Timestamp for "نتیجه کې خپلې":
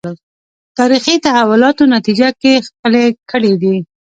1.95-3.03